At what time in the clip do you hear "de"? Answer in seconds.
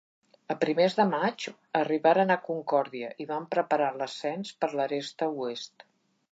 0.99-1.05